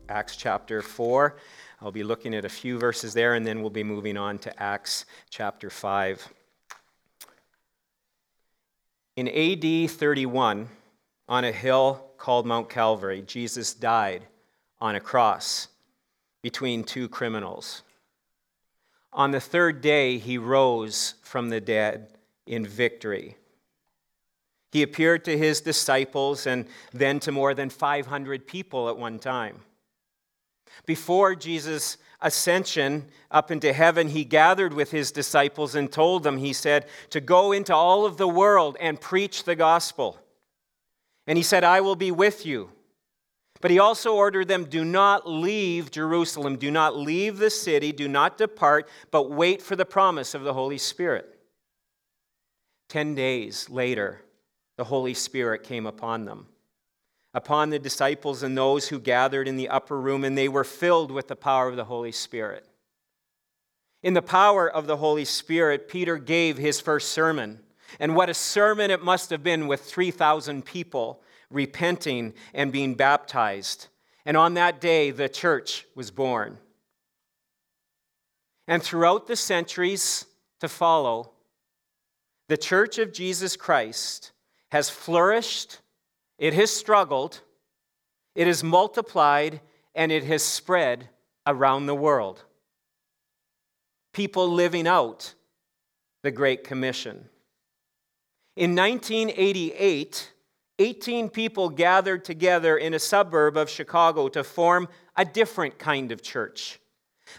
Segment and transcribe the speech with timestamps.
[0.07, 1.35] Acts chapter 4.
[1.81, 4.63] I'll be looking at a few verses there, and then we'll be moving on to
[4.63, 6.25] Acts chapter 5.
[9.17, 10.69] In AD 31,
[11.27, 14.27] on a hill called Mount Calvary, Jesus died
[14.79, 15.67] on a cross
[16.45, 17.81] between two criminals.
[19.11, 23.35] On the third day, he rose from the dead in victory.
[24.71, 29.61] He appeared to his disciples and then to more than 500 people at one time.
[30.85, 36.53] Before Jesus' ascension up into heaven, he gathered with his disciples and told them, he
[36.53, 40.19] said, to go into all of the world and preach the gospel.
[41.25, 42.69] And he said, I will be with you
[43.65, 48.07] but he also ordered them do not leave Jerusalem, do not leave the city, do
[48.07, 51.39] not depart, but wait for the promise of the Holy Spirit.
[52.89, 54.21] Ten days later,
[54.77, 56.45] the Holy Spirit came upon them,
[57.33, 61.09] upon the disciples and those who gathered in the upper room, and they were filled
[61.09, 62.67] with the power of the Holy Spirit.
[64.03, 67.61] In the power of the Holy Spirit, Peter gave his first sermon.
[67.99, 73.87] And what a sermon it must have been with 3,000 people repenting, and being baptized.
[74.25, 76.57] And on that day, the church was born.
[78.67, 80.25] And throughout the centuries
[80.59, 81.31] to follow,
[82.47, 84.31] the church of Jesus Christ
[84.69, 85.79] has flourished,
[86.37, 87.41] it has struggled,
[88.33, 89.61] it has multiplied,
[89.93, 91.09] and it has spread
[91.47, 92.43] around the world.
[94.13, 95.33] People living out
[96.23, 97.29] the Great Commission.
[98.55, 100.31] In 1988,
[100.79, 106.21] 18 people gathered together in a suburb of Chicago to form a different kind of
[106.21, 106.79] church.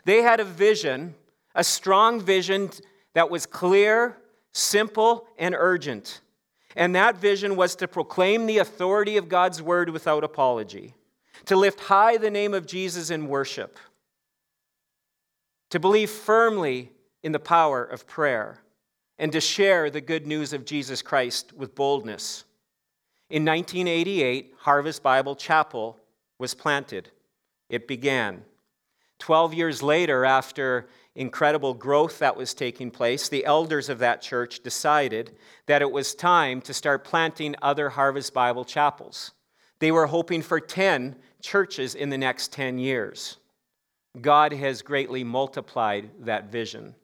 [0.04, 1.14] They had a vision,
[1.54, 2.70] a strong vision
[3.14, 4.16] that was clear,
[4.52, 6.20] simple, and urgent.
[6.74, 10.94] And that vision was to proclaim the authority of God's word without apology,
[11.46, 13.78] to lift high the name of Jesus in worship,
[15.70, 16.92] to believe firmly
[17.22, 18.58] in the power of prayer,
[19.18, 22.44] and to share the good news of Jesus Christ with boldness.
[23.28, 25.98] In 1988, Harvest Bible Chapel
[26.38, 27.10] was planted.
[27.68, 28.44] It began.
[29.18, 34.60] Twelve years later, after incredible growth that was taking place, the elders of that church
[34.62, 35.34] decided
[35.66, 39.32] that it was time to start planting other Harvest Bible chapels.
[39.80, 43.38] They were hoping for 10 churches in the next 10 years.
[44.20, 46.94] God has greatly multiplied that vision.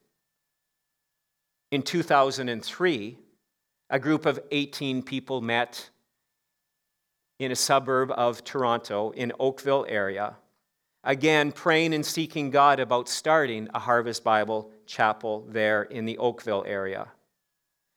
[1.71, 3.19] In 2003,
[3.91, 5.91] a group of 18 people met
[7.43, 10.37] in a suburb of Toronto in Oakville area.
[11.05, 16.65] Again, praying and seeking God about starting a Harvest Bible chapel there in the Oakville
[16.67, 17.09] area.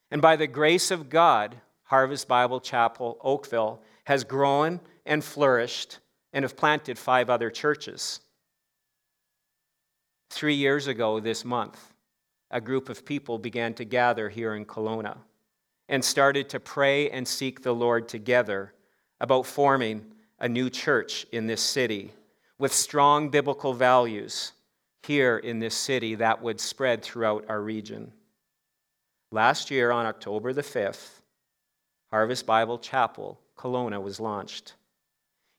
[0.10, 6.00] And by the grace of God, Harvest Bible Chapel, Oakville, has grown and flourished
[6.34, 8.22] and have planted five other churches.
[10.32, 11.94] Three years ago this month,
[12.50, 15.18] a group of people began to gather here in Kelowna
[15.88, 18.74] and started to pray and seek the Lord together
[19.20, 20.06] about forming
[20.40, 22.12] a new church in this city
[22.58, 24.52] with strong biblical values
[25.04, 28.12] here in this city that would spread throughout our region.
[29.32, 31.20] Last year, on October the 5th,
[32.12, 34.74] Harvest Bible Chapel, Kelowna, was launched.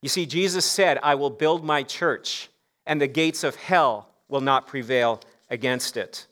[0.03, 2.49] You see, Jesus said, I will build my church,
[2.87, 6.27] and the gates of hell will not prevail against it.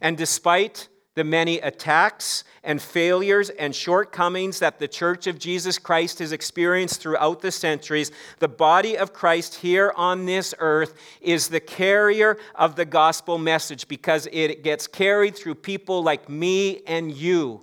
[0.00, 6.18] And despite the many attacks and failures and shortcomings that the Church of Jesus Christ
[6.18, 11.58] has experienced throughout the centuries, the body of Christ here on this earth is the
[11.58, 17.62] carrier of the gospel message because it gets carried through people like me and you.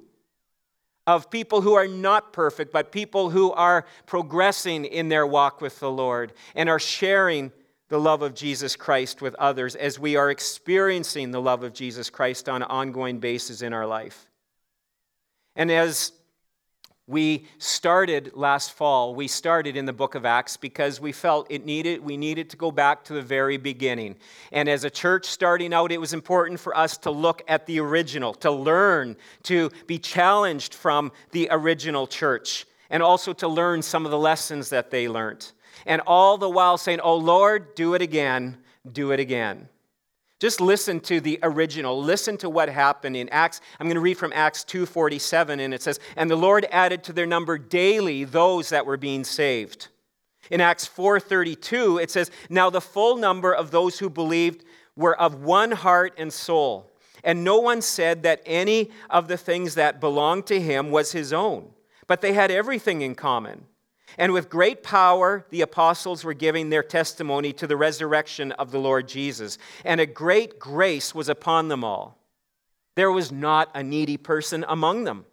[1.06, 5.80] Of people who are not perfect, but people who are progressing in their walk with
[5.80, 7.52] the Lord and are sharing
[7.94, 12.10] the love of Jesus Christ with others as we are experiencing the love of Jesus
[12.10, 14.32] Christ on an ongoing basis in our life.
[15.56, 16.12] And as
[17.06, 21.66] we started last fall, we started in the book of Acts because we felt it
[21.66, 24.16] needed, we needed to go back to the very beginning.
[24.52, 27.80] And as a church starting out, it was important for us to look at the
[27.80, 34.04] original, to learn, to be challenged from the original church, and also to learn some
[34.04, 35.52] of the lessons that they learned
[35.86, 38.58] and all the while saying, Oh Lord, do it again,
[38.92, 39.70] do it again.
[40.44, 42.04] Just listen to the original.
[42.04, 43.62] Listen to what happened in Acts.
[43.80, 47.14] I'm going to read from Acts 2:47 and it says, "And the Lord added to
[47.14, 49.88] their number daily those that were being saved."
[50.52, 54.66] In Acts 4:32 it says, "Now the full number of those who believed
[54.98, 56.92] were of one heart and soul,
[57.24, 61.32] and no one said that any of the things that belonged to him was his
[61.32, 61.74] own,
[62.06, 63.66] but they had everything in common."
[64.18, 68.80] And with great power, the apostles were giving their testimony to the resurrection of the
[68.80, 69.58] Lord Jesus.
[69.84, 72.18] And a great grace was upon them all.
[72.96, 75.26] There was not a needy person among them.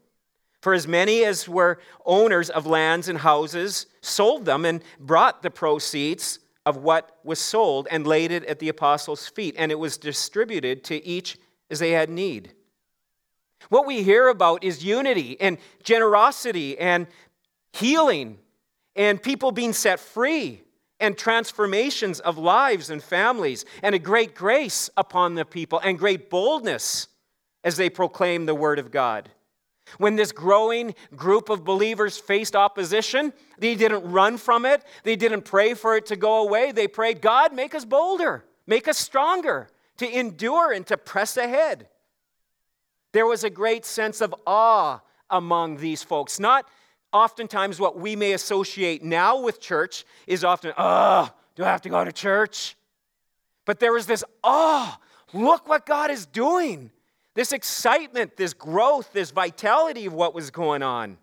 [0.61, 5.51] For as many as were owners of lands and houses sold them and brought the
[5.51, 9.97] proceeds of what was sold and laid it at the apostles' feet, and it was
[9.97, 11.39] distributed to each
[11.71, 12.53] as they had need.
[13.71, 17.07] What we hear about is unity and generosity and
[17.73, 18.39] healing
[19.01, 20.61] and people being set free
[21.01, 26.29] and transformations of lives and families and a great grace upon the people and great
[26.29, 27.09] boldness
[27.65, 29.31] as they proclaim the word of God.
[29.97, 34.85] When this growing group of believers faced opposition, they didn't run from it.
[35.03, 36.71] They didn't pray for it to go away.
[36.71, 41.89] They prayed, God, make us bolder, make us stronger, to endure and to press ahead.
[43.13, 45.01] There was a great sense of awe
[45.31, 46.39] among these folks.
[46.39, 46.69] Not
[47.13, 51.89] oftentimes what we may associate now with church is often, oh, do I have to
[51.89, 52.77] go to church?
[53.65, 54.97] But there was this, oh,
[55.33, 56.91] look what God is doing
[57.35, 61.17] this excitement, this growth, this vitality of what was going on.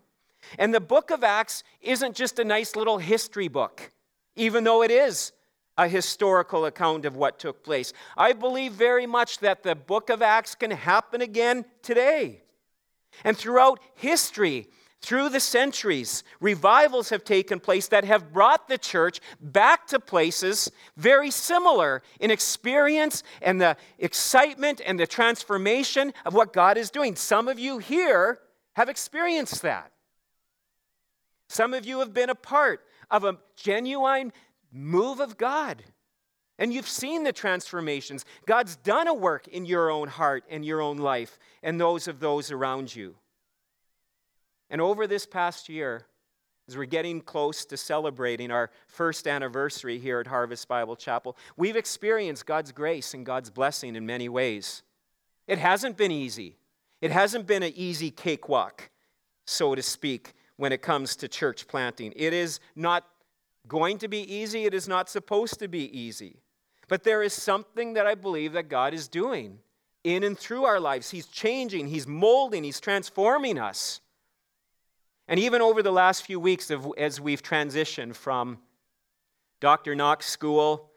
[0.58, 3.92] And the book of Acts isn't just a nice little history book,
[4.34, 5.32] even though it is
[5.76, 7.92] a historical account of what took place.
[8.16, 12.42] I believe very much that the book of Acts can happen again today.
[13.22, 14.68] And throughout history,
[15.00, 20.70] through the centuries, revivals have taken place that have brought the church back to places
[20.96, 27.14] very similar in experience and the excitement and the transformation of what God is doing.
[27.14, 28.40] Some of you here
[28.74, 29.92] have experienced that.
[31.48, 34.32] Some of you have been a part of a genuine
[34.72, 35.82] move of God.
[36.58, 38.24] And you've seen the transformations.
[38.46, 42.18] God's done a work in your own heart and your own life and those of
[42.18, 43.14] those around you.
[44.70, 46.06] And over this past year,
[46.68, 51.76] as we're getting close to celebrating our first anniversary here at Harvest Bible Chapel, we've
[51.76, 54.82] experienced God's grace and God's blessing in many ways.
[55.46, 56.58] It hasn't been easy.
[57.00, 58.90] It hasn't been an easy cakewalk,
[59.46, 62.12] so to speak, when it comes to church planting.
[62.14, 63.06] It is not
[63.66, 64.64] going to be easy.
[64.64, 66.42] It is not supposed to be easy.
[66.88, 69.58] But there is something that I believe that God is doing
[70.04, 71.10] in and through our lives.
[71.10, 74.00] He's changing, He's molding, He's transforming us.
[75.28, 78.58] And even over the last few weeks, as we've transitioned from
[79.60, 79.94] Dr.
[79.94, 80.90] Knox School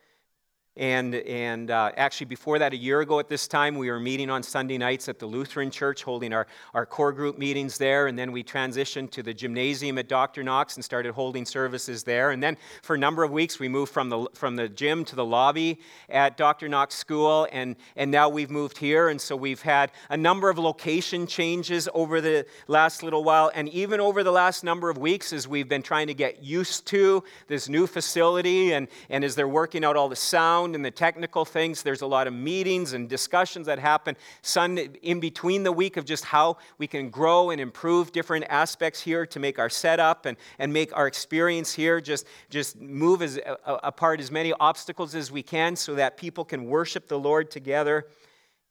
[0.78, 4.30] and, and uh, actually, before that, a year ago at this time, we were meeting
[4.30, 8.08] on Sunday nights at the Lutheran Church, holding our, our core group meetings there.
[8.08, 10.44] And then we transitioned to the gymnasium at Dr.
[10.44, 12.32] Knox and started holding services there.
[12.32, 15.16] And then for a number of weeks, we moved from the, from the gym to
[15.16, 15.78] the lobby
[16.08, 16.70] at Dr.
[16.70, 17.50] Knox School.
[17.52, 19.10] And, and now we've moved here.
[19.10, 23.52] And so we've had a number of location changes over the last little while.
[23.54, 26.88] And even over the last number of weeks, as we've been trying to get used
[26.88, 30.82] to this new facility and, and as they're working out all the sound around in
[30.82, 31.84] the technical things.
[31.84, 36.06] There's a lot of meetings and discussions that happen Sunday, in between the week of
[36.06, 40.38] just how we can grow and improve different aspects here to make our setup and,
[40.60, 45.44] and make our experience here just, just move as, apart as many obstacles as we
[45.44, 48.06] can so that people can worship the Lord together.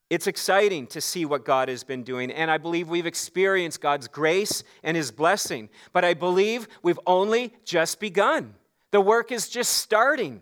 [0.09, 4.09] It's exciting to see what God has been doing, and I believe we've experienced God's
[4.09, 5.69] grace and His blessing.
[5.93, 8.55] But I believe we've only just begun.
[8.91, 10.41] The work is just starting.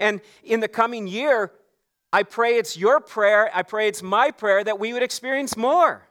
[0.00, 1.52] And in the coming year,
[2.12, 6.08] I pray it's your prayer, I pray it's my prayer that we would experience more.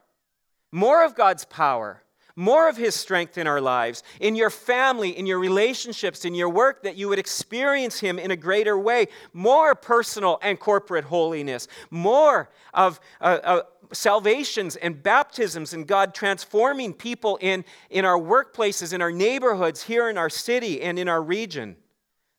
[0.70, 2.02] More of God's power,
[2.34, 6.50] more of His strength in our lives, in your family, in your relationships, in your
[6.50, 9.08] work, that you would experience Him in a greater way.
[9.32, 13.62] More personal and corporate holiness, more of uh, uh,
[13.92, 20.10] salvations and baptisms, and God transforming people in, in our workplaces, in our neighborhoods, here
[20.10, 21.76] in our city, and in our region.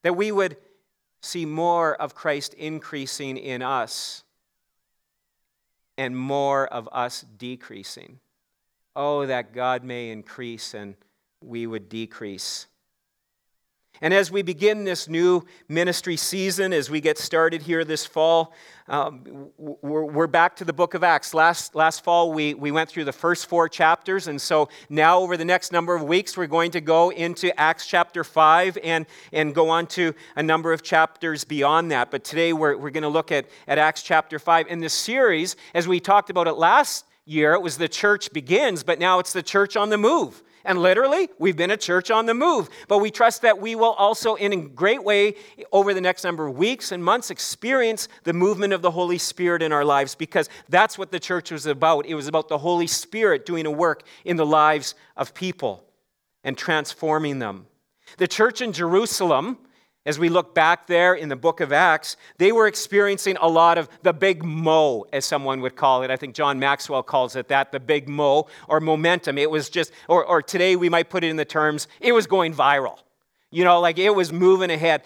[0.04, 0.58] That we would
[1.28, 4.24] see more of Christ increasing in us
[5.98, 8.20] and more of us decreasing.
[8.96, 10.96] Oh, that God may increase and
[11.42, 12.68] we would decrease.
[14.02, 18.54] And as we begin this new ministry season, as we get started here this fall,
[18.88, 21.34] um, we're, we're, back to the book of Acts.
[21.34, 24.28] Last, last fall, we, we went through the first four chapters.
[24.28, 27.86] And so now, over the next number of weeks, we're going to go into Acts
[27.88, 32.12] chapter 5 and, and go on to a number of chapters beyond that.
[32.12, 34.68] But today, we're, we're going to look at, at Acts chapter 5.
[34.68, 38.84] In this series, as we talked about it last year, it was the church begins,
[38.84, 40.44] but now it's the church on the move.
[40.66, 42.70] And literally, we've been a church on the move.
[42.88, 45.36] But we trust that we will also, in a great way,
[45.72, 49.62] over the next number of weeks and months, experience the movement of the Holy Spirit
[49.62, 52.06] in our lives because that's what the church was about.
[52.06, 55.86] It was about the Holy Spirit doing a work in the lives of people
[56.44, 57.68] and transforming them.
[58.18, 59.58] The church in Jerusalem
[60.08, 63.78] as we look back there in the book of Acts, they were experiencing a lot
[63.78, 66.10] of the big mo, as someone would call it.
[66.10, 69.38] I think John Maxwell calls it that, the big mo, or momentum.
[69.38, 72.26] It was just, or, or today we might put it in the terms, it was
[72.26, 73.00] going viral.
[73.50, 75.04] You know, like it was moving ahead.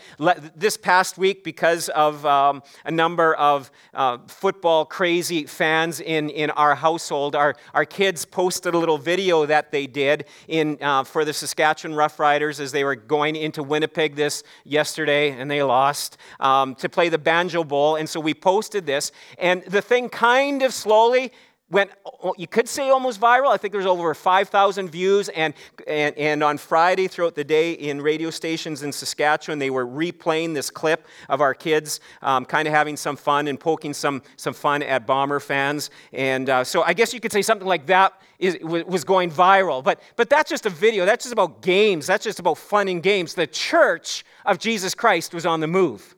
[0.56, 6.50] This past week, because of um, a number of uh, football crazy fans in, in
[6.50, 11.24] our household, our, our kids posted a little video that they did in, uh, for
[11.24, 16.74] the Saskatchewan Roughriders as they were going into Winnipeg this yesterday, and they lost um,
[16.76, 17.96] to play the Banjo Bowl.
[17.96, 21.32] And so we posted this, and the thing kind of slowly
[21.72, 21.92] went,
[22.38, 23.52] you could say almost viral.
[23.52, 25.30] I think there's over 5,000 views.
[25.30, 25.54] And,
[25.88, 30.54] and, and on Friday, throughout the day, in radio stations in Saskatchewan, they were replaying
[30.54, 34.54] this clip of our kids um, kind of having some fun and poking some, some
[34.54, 35.90] fun at Bomber fans.
[36.12, 39.84] And uh, so I guess you could say something like that is, was going viral.
[39.84, 41.06] But, but that's just a video.
[41.06, 42.06] That's just about games.
[42.06, 43.34] That's just about fun and games.
[43.34, 46.16] The church of Jesus Christ was on the move.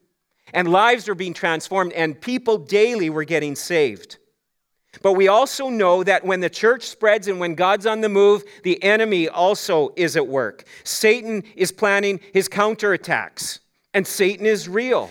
[0.53, 4.17] And lives were being transformed, and people daily were getting saved.
[5.02, 8.44] But we also know that when the church spreads and when God's on the move,
[8.64, 10.66] the enemy also is at work.
[10.84, 13.60] Satan is planning his counterattacks,
[13.94, 15.10] and Satan is real.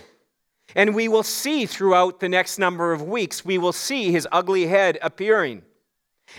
[0.75, 4.67] And we will see throughout the next number of weeks, we will see his ugly
[4.67, 5.63] head appearing.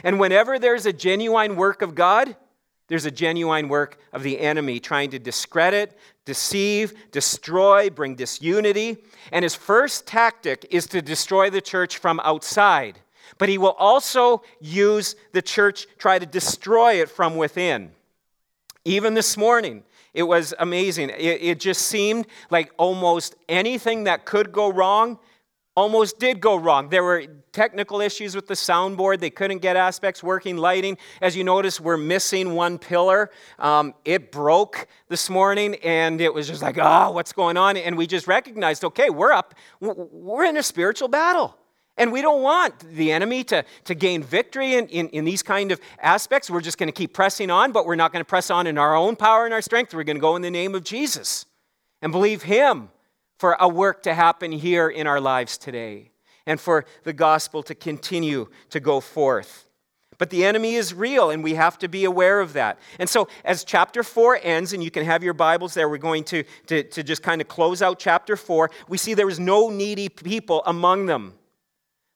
[0.03, 2.35] And whenever there's a genuine work of God,
[2.87, 8.97] there's a genuine work of the enemy trying to discredit, deceive, destroy, bring disunity.
[9.31, 12.99] And his first tactic is to destroy the church from outside
[13.37, 17.91] but he will also use the church, try to destroy it from within.
[18.85, 21.09] Even this morning, it was amazing.
[21.09, 25.17] It, it, just seemed like almost anything that could go wrong
[25.75, 26.89] almost did go wrong.
[26.89, 29.19] There were technical issues with the soundboard.
[29.19, 30.57] They couldn't get aspects working.
[30.57, 33.31] Lighting, as you notice, we're missing one pillar.
[33.57, 37.77] Um, it broke this morning, and it was just like, oh, what's going on?
[37.77, 39.55] And we just recognized, okay, we're up.
[39.79, 41.57] We're in a spiritual battle.
[41.97, 45.71] And we don't want the enemy to, to gain victory in, in, in these kind
[45.71, 46.49] of aspects.
[46.49, 48.77] We're just going to keep pressing on, but we're not going to press on in
[48.77, 49.93] our own power and our strength.
[49.93, 51.45] We're going to go in the name of Jesus
[52.01, 52.89] and believe Him
[53.37, 56.11] for a work to happen here in our lives today
[56.45, 59.65] and for the gospel to continue to go forth.
[60.17, 62.79] But the enemy is real, and we have to be aware of that.
[62.99, 66.23] And so, as chapter 4 ends, and you can have your Bibles there, we're going
[66.25, 68.69] to, to, to just kind of close out chapter 4.
[68.87, 71.33] We see there was no needy people among them.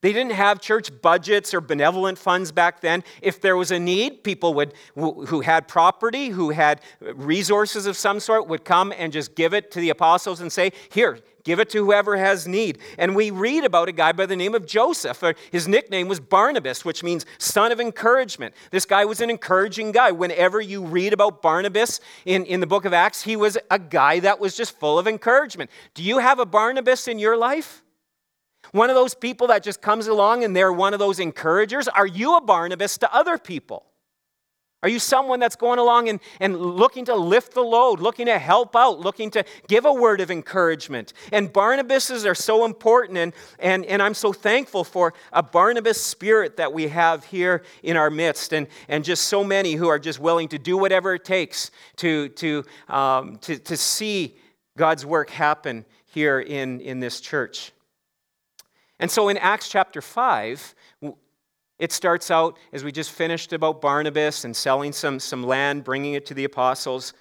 [0.08, 3.04] They didn't have church budgets or benevolent funds back then.
[3.22, 8.22] If there was a need, people would, who had property, who had resources of some
[8.22, 11.70] sort, would come and just give it to the apostles and say, Here, give it
[11.72, 12.78] to whoever has need.
[12.98, 15.22] And we read about a guy by the name of Joseph.
[15.22, 18.56] Uh, his nickname was Barnabas, which means son of encouragement.
[18.72, 20.12] This guy was an encouraging guy.
[20.12, 24.22] Whenever you read about Barnabas in, in the book of Acts, he was a guy
[24.22, 25.70] that was just full of encouragement.
[25.96, 27.84] Do you have a Barnabas in your life?
[28.72, 31.88] One of those people that just comes along and they're one of those encouragers?
[31.88, 33.86] Are you a Barnabas to other people?
[34.84, 38.38] Are you someone that's going along and, and looking to lift the load, looking to
[38.38, 41.14] help out, looking to give a word of encouragement?
[41.32, 46.58] And Barnabases are so important, and, and, and I'm so thankful for a Barnabas spirit
[46.58, 50.20] that we have here in our midst, and, and just so many who are just
[50.20, 54.38] willing to do whatever it takes to, to, um, to, to see
[54.78, 57.72] God's work happen here in, in this church.
[59.00, 60.76] And so in Acts chapter 5,
[61.80, 66.14] it starts out, as we just finished about Barnabas and selling some, some land, bringing
[66.14, 67.14] it to the apostles.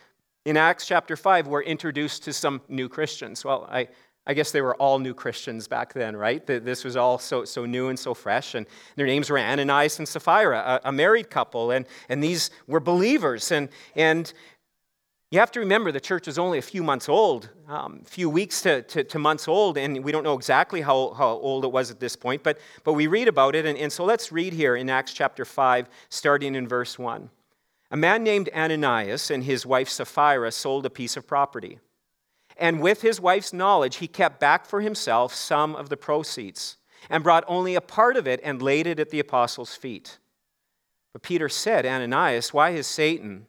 [0.46, 3.44] In Acts chapter 5, we're introduced to some new Christians.
[3.44, 3.88] Well, I,
[4.26, 6.44] I guess they were all new Christians back then, right?
[6.46, 8.54] This was all so, so new and so fresh.
[8.54, 8.66] And
[8.96, 11.70] their names were Ananias and Sapphira, a, a married couple.
[11.70, 13.52] And, and these were believers.
[13.52, 14.32] And, and
[15.36, 18.30] you have to remember the church was only a few months old, a um, few
[18.30, 21.70] weeks to, to, to, months old, and we don't know exactly how, how old it
[21.70, 23.66] was at this point, but, but we read about it.
[23.66, 27.28] And, and so let's read here in Acts chapter 5, starting in verse 1.
[27.90, 31.80] A man named Ananias and his wife Sapphira sold a piece of property.
[32.56, 36.78] And with his wife's knowledge, he kept back for himself some of the proceeds
[37.10, 40.16] and brought only a part of it and laid it at the apostles' feet.
[41.12, 43.48] But Peter said, Ananias, why has Satan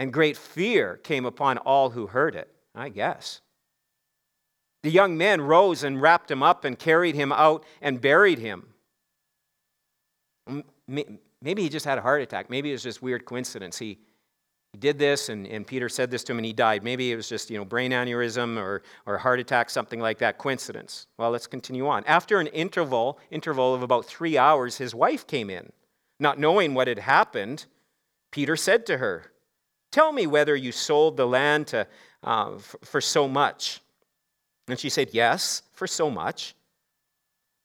[0.00, 3.42] And great fear came upon all who heard it, I guess.
[4.82, 8.68] The young men rose and wrapped him up and carried him out and buried him.
[10.88, 12.48] Maybe he just had a heart attack.
[12.48, 13.76] Maybe it was just weird coincidence.
[13.76, 13.98] He,
[14.72, 16.82] he did this and, and Peter said this to him and he died.
[16.82, 20.38] Maybe it was just, you know, brain aneurysm or, or heart attack, something like that.
[20.38, 21.08] Coincidence.
[21.18, 22.04] Well, let's continue on.
[22.06, 25.72] After an interval, interval of about three hours, his wife came in.
[26.18, 27.66] Not knowing what had happened,
[28.30, 29.30] Peter said to her,
[29.90, 31.86] Tell me whether you sold the land to,
[32.22, 33.80] uh, for, for so much.
[34.68, 36.54] And she said, Yes, for so much.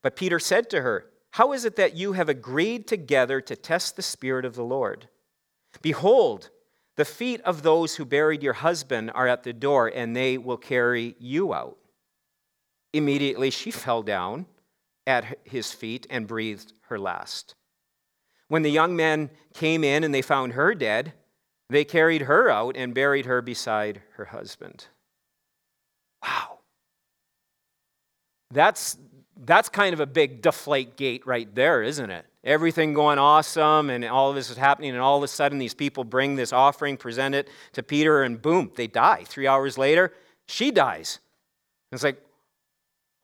[0.01, 3.95] But Peter said to her, How is it that you have agreed together to test
[3.95, 5.07] the Spirit of the Lord?
[5.81, 6.49] Behold,
[6.95, 10.57] the feet of those who buried your husband are at the door, and they will
[10.57, 11.77] carry you out.
[12.93, 14.45] Immediately she fell down
[15.05, 17.55] at his feet and breathed her last.
[18.47, 21.13] When the young men came in and they found her dead,
[21.69, 24.87] they carried her out and buried her beside her husband.
[26.23, 26.59] Wow.
[28.51, 28.97] That's,
[29.45, 32.25] that's kind of a big deflate gate right there, isn't it?
[32.45, 35.73] everything going awesome and all of this is happening and all of a sudden these
[35.73, 40.13] people bring this offering present it to peter and boom they die three hours later
[40.47, 41.19] she dies
[41.91, 42.21] it's like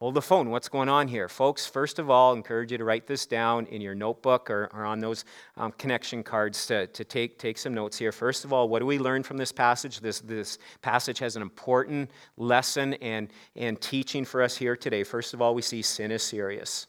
[0.02, 0.50] hold the phone.
[0.50, 1.30] What's going on here?
[1.30, 4.68] Folks first of all I encourage you to write this down in your notebook or,
[4.74, 5.26] or on those
[5.58, 8.12] um, connection cards to, to take, take some notes here.
[8.12, 10.00] First of all what do we learn from this passage?
[10.00, 15.04] This, this passage has an important lesson and, and teaching for us here today.
[15.04, 16.88] First of all we see sin is serious.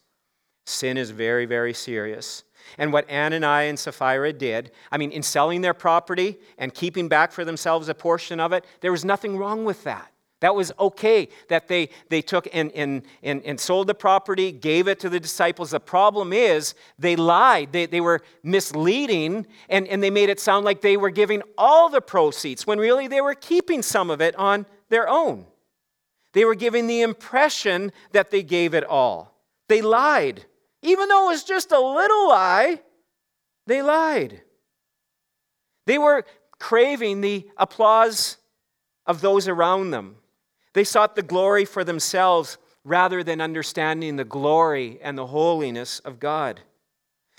[0.65, 2.45] Sin is very, very serious.
[2.79, 7.31] And what Ananias and Sapphira did, I mean, in selling their property and keeping back
[7.33, 10.12] for themselves a portion of it, there was nothing wrong with that.
[10.43, 14.89] That was okay that they, they took and, and, and, and sold the property, gave
[14.89, 15.71] it to the disciples.
[15.71, 17.71] The problem is they lied.
[17.71, 21.89] They, they were misleading, and, and they made it sound like they were giving all
[21.89, 25.47] the proceeds when really they were keeping some of it on their own.
[26.33, 29.39] They were giving the impression that they gave it all.
[29.69, 30.45] They lied.
[30.83, 32.81] Even though it was just a little lie,
[33.69, 34.43] they lied.
[35.87, 36.25] They were
[36.59, 38.39] craving the applause
[39.07, 40.17] of those around them.
[40.75, 46.19] They sought the glory for themselves rather than understanding the glory and the holiness of
[46.19, 46.61] God.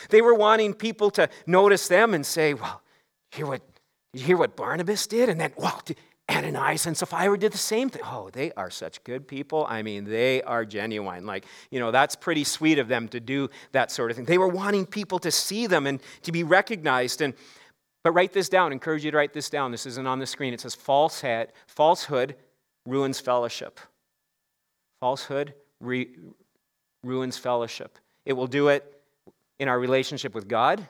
[0.10, 2.82] They were wanting people to notice them and say, Well,
[3.32, 3.62] hear what,
[4.14, 5.30] you hear what Barnabas did?
[5.30, 5.82] And then, well,
[6.30, 8.02] Ananias and Sapphira did the same thing.
[8.06, 9.66] Oh, they are such good people.
[9.68, 11.26] I mean, they are genuine.
[11.26, 14.26] Like, you know, that's pretty sweet of them to do that sort of thing.
[14.26, 17.22] They were wanting people to see them and to be recognized.
[17.22, 17.34] And
[18.04, 18.72] but write this down.
[18.72, 19.72] I encourage you to write this down.
[19.72, 20.54] This isn't on the screen.
[20.54, 22.36] It says falsehood, falsehood
[22.86, 23.80] ruins fellowship.
[25.00, 26.16] Falsehood re-
[27.04, 27.98] ruins fellowship.
[28.26, 29.02] It will do it
[29.60, 30.88] in our relationship with God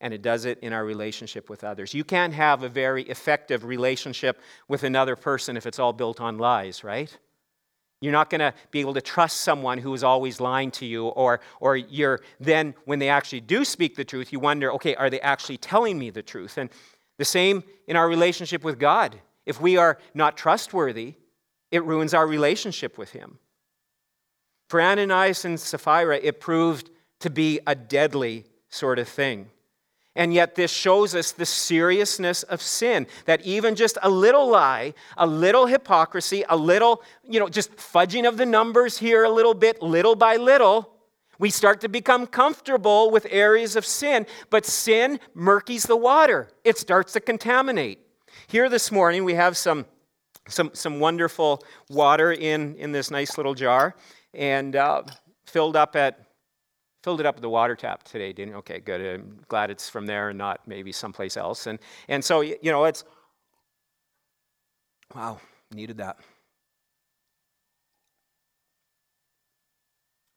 [0.00, 1.92] and it does it in our relationship with others.
[1.92, 6.38] You can't have a very effective relationship with another person if it's all built on
[6.38, 7.16] lies, right?
[8.00, 11.08] You're not going to be able to trust someone who is always lying to you,
[11.08, 15.10] or, or you're then, when they actually do speak the truth, you wonder, okay, are
[15.10, 16.58] they actually telling me the truth?
[16.58, 16.70] And
[17.18, 19.16] the same in our relationship with God.
[19.46, 21.14] If we are not trustworthy,
[21.70, 23.38] it ruins our relationship with Him.
[24.68, 29.50] For Ananias and Sapphira, it proved to be a deadly sort of thing.
[30.14, 33.06] And yet, this shows us the seriousness of sin.
[33.26, 38.26] That even just a little lie, a little hypocrisy, a little, you know, just fudging
[38.26, 40.92] of the numbers here a little bit, little by little,
[41.38, 44.26] we start to become comfortable with areas of sin.
[44.50, 48.00] But sin murkies the water, it starts to contaminate.
[48.48, 49.86] Here this morning, we have some,
[50.48, 53.94] some, some wonderful water in, in this nice little jar
[54.34, 55.02] and uh,
[55.46, 56.24] filled up at
[57.04, 58.54] filled it up at the water tap today, didn't?
[58.56, 59.00] Okay, good.
[59.00, 61.68] I'm glad it's from there and not maybe someplace else.
[61.68, 63.04] And, and so, you know, it's,
[65.14, 65.38] wow,
[65.72, 66.16] needed that.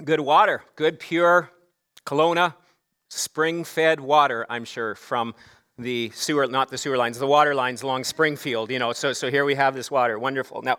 [0.06, 1.50] Good water, good, pure
[2.06, 2.56] Kelowna,
[3.10, 5.36] spring fed water, I'm sure, from
[5.77, 8.93] the sewer, not the sewer lines, the water lines along Springfield, you know.
[8.93, 10.19] So, so here we have this water.
[10.19, 10.62] Wonderful.
[10.62, 10.77] Now,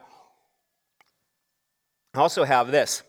[2.15, 3.03] I also have this.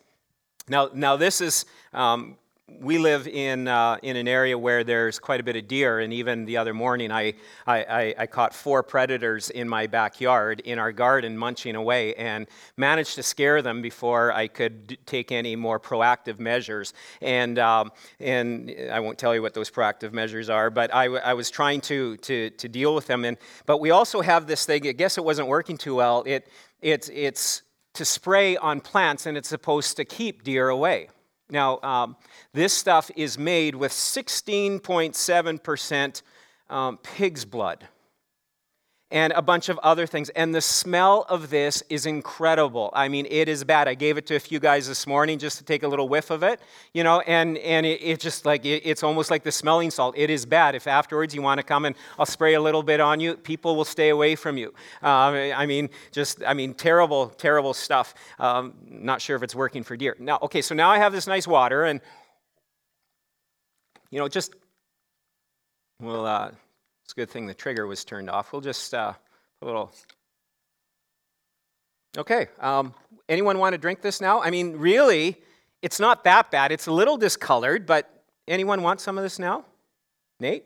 [0.68, 2.36] Now, now this is um,
[2.84, 6.12] we live in, uh, in an area where there's quite a bit of deer, and
[6.12, 7.34] even the other morning, I,
[7.66, 12.46] I, I, caught four predators in my backyard in our garden munching away and
[12.76, 16.94] managed to scare them before I could take any more proactive measures.
[17.20, 21.34] And, um, and I won't tell you what those proactive measures are, but I, I
[21.34, 23.24] was trying to, to, to deal with them.
[23.24, 26.22] And, but we also have this thing, I guess it wasn't working too well.
[26.26, 26.48] It,
[26.80, 27.62] it, it's
[27.94, 31.08] to spray on plants, and it's supposed to keep deer away.
[31.50, 32.16] Now, um,
[32.52, 36.22] this stuff is made with 16.7%
[36.70, 37.88] um, pig's blood
[39.10, 40.28] and a bunch of other things.
[40.30, 42.90] And the smell of this is incredible.
[42.94, 43.86] I mean, it is bad.
[43.86, 46.30] I gave it to a few guys this morning just to take a little whiff
[46.30, 46.60] of it,
[46.92, 50.14] you know, and, and it, it just like, it, it's almost like the smelling salt.
[50.16, 50.74] It is bad.
[50.74, 53.76] If afterwards you want to come and I'll spray a little bit on you, people
[53.76, 54.68] will stay away from you.
[55.02, 58.14] Um, I mean, just, I mean, terrible, terrible stuff.
[58.38, 60.16] Um, not sure if it's working for deer.
[60.18, 62.00] Now, okay, so now I have this nice water and,
[64.10, 64.54] you know, just,
[66.00, 66.50] well, uh,
[67.04, 68.52] it's a good thing the trigger was turned off.
[68.52, 69.12] We'll just uh,
[69.60, 69.92] a little.
[72.16, 72.48] Okay.
[72.60, 72.94] Um,
[73.28, 74.40] anyone want to drink this now?
[74.40, 75.36] I mean, really,
[75.82, 76.72] it's not that bad.
[76.72, 78.10] It's a little discolored, but
[78.48, 79.64] anyone want some of this now?
[80.40, 80.64] Nate?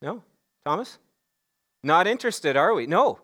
[0.00, 0.22] No?
[0.64, 0.98] Thomas?
[1.82, 2.86] Not interested, are we?
[2.86, 3.18] No.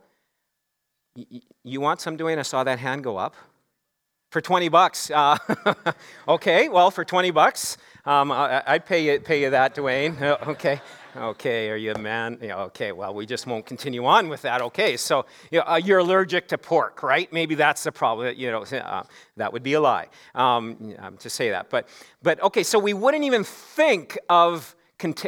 [1.16, 2.38] Y- you want some, Dwayne?
[2.38, 3.34] I saw that hand go up.
[4.32, 5.10] For 20 bucks.
[5.10, 5.36] Uh,
[6.28, 10.20] okay, well, for 20 bucks, um, I, would pay you, pay you that, Dwayne.
[10.48, 10.80] okay.
[11.16, 12.38] Okay, are you a man?
[12.40, 14.62] Yeah, okay, well, we just won't continue on with that.
[14.62, 17.32] Okay, so you know, uh, you're allergic to pork, right?
[17.32, 18.34] Maybe that's the problem.
[18.36, 19.02] You know, uh,
[19.36, 21.68] that would be a lie um, to say that.
[21.68, 21.88] But,
[22.22, 24.76] but okay, so we wouldn't even think of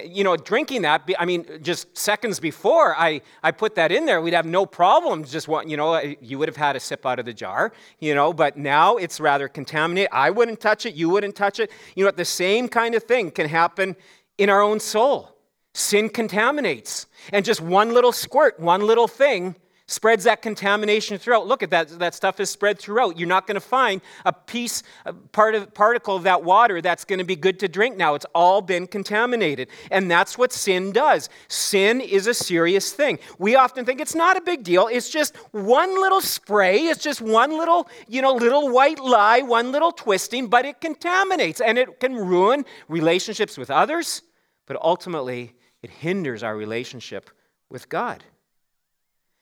[0.04, 4.20] you know, drinking that, I mean, just seconds before I, I put that in there,
[4.20, 5.24] we'd have no problem.
[5.24, 8.14] Just what, you know, you would have had a sip out of the jar, you
[8.14, 10.10] know, but now it's rather contaminated.
[10.12, 10.94] I wouldn't touch it.
[10.94, 11.70] You wouldn't touch it.
[11.96, 13.96] You know, the same kind of thing can happen
[14.36, 15.31] in our own soul.
[15.74, 17.06] Sin contaminates.
[17.32, 19.56] And just one little squirt, one little thing
[19.86, 21.46] spreads that contamination throughout.
[21.46, 23.18] Look at that, that stuff is spread throughout.
[23.18, 27.04] You're not going to find a piece, a part of, particle of that water that's
[27.04, 28.14] going to be good to drink now.
[28.14, 29.68] It's all been contaminated.
[29.90, 31.28] And that's what sin does.
[31.48, 33.18] Sin is a serious thing.
[33.38, 34.88] We often think it's not a big deal.
[34.90, 36.86] It's just one little spray.
[36.86, 41.60] It's just one little, you know, little white lie, one little twisting, but it contaminates
[41.60, 44.22] and it can ruin relationships with others,
[44.66, 47.30] but ultimately it hinders our relationship
[47.68, 48.22] with God.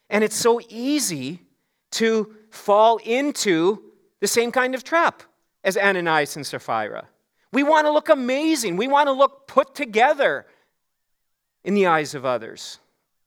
[0.09, 1.43] And it's so easy
[1.93, 3.83] to fall into
[4.21, 5.23] the same kind of trap
[5.63, 7.09] as Ananias and Sapphira.
[7.53, 10.47] We want to look amazing, we want to look put together
[11.65, 12.79] in the eyes of others.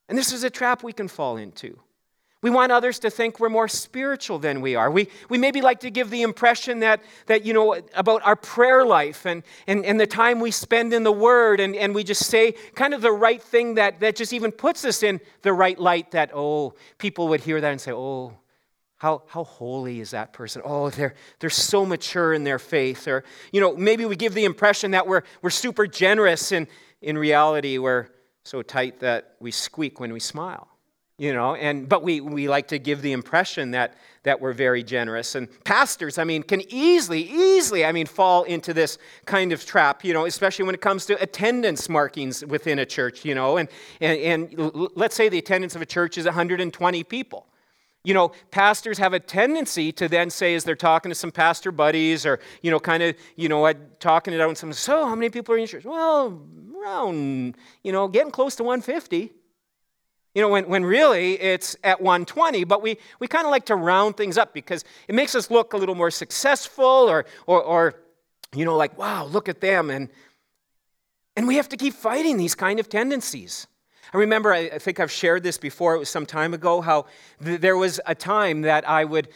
[0.08, 1.78] And this is a trap we can fall into.
[2.44, 4.90] We want others to think we're more spiritual than we are.
[4.90, 8.84] We, we maybe like to give the impression that, that, you know, about our prayer
[8.84, 12.26] life and, and, and the time we spend in the Word, and, and we just
[12.26, 15.78] say kind of the right thing that, that just even puts us in the right
[15.78, 18.36] light that, oh, people would hear that and say, oh,
[18.98, 20.60] how, how holy is that person?
[20.66, 23.08] Oh, they're, they're so mature in their faith.
[23.08, 26.66] Or, you know, maybe we give the impression that we're, we're super generous, and
[27.00, 28.08] in reality, we're
[28.42, 30.68] so tight that we squeak when we smile
[31.18, 34.82] you know and but we, we like to give the impression that that we're very
[34.82, 35.34] generous.
[35.34, 40.04] And pastors i mean can easily easily i mean fall into this kind of trap
[40.04, 43.68] you know especially when it comes to attendance markings within a church you know and
[44.00, 44.18] and,
[44.58, 47.46] and let's say the attendance of a church is 120 people.
[48.02, 51.72] You know pastors have a tendency to then say as they're talking to some pastor
[51.72, 55.14] buddies or you know kind of you know talking it out and some so how
[55.14, 55.84] many people are in your church?
[55.84, 56.42] Well
[56.76, 59.32] around you know getting close to 150
[60.34, 63.76] you know, when, when really it's at 120, but we, we kind of like to
[63.76, 67.94] round things up because it makes us look a little more successful or, or, or,
[68.54, 69.90] you know, like, wow, look at them.
[69.90, 70.08] And,
[71.36, 73.68] and we have to keep fighting these kind of tendencies.
[74.12, 77.06] I remember, I, I think I've shared this before, it was some time ago, how
[77.44, 79.28] th- there was a time that I would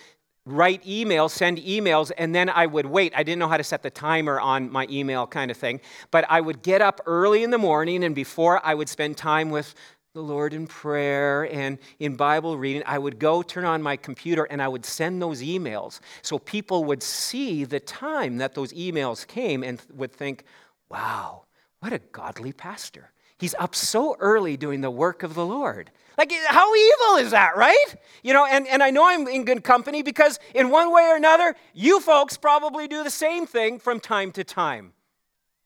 [0.45, 3.13] write emails, send emails, and then I would wait.
[3.15, 5.81] I didn't know how to set the timer on my email kind of thing,
[6.11, 9.51] but I would get up early in the morning, and before I would spend time
[9.51, 9.75] with
[10.15, 14.45] the Lord in prayer and in Bible reading, I would go turn on my computer
[14.45, 19.27] and I would send those emails so people would see the time that those emails
[19.27, 20.45] came and would think,
[20.89, 21.45] wow,
[21.81, 23.13] what a godly pastor.
[23.39, 25.91] He's up so early doing the work of the Lord.
[26.17, 27.95] Like, eh, how evil is that, right?
[28.25, 31.15] You know, and, and I know I'm in good company because, in one way or
[31.15, 34.93] another, you folks probably do the same thing from time to time.